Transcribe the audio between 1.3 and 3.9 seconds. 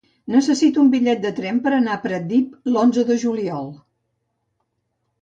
tren per anar a Pratdip l'onze de juliol.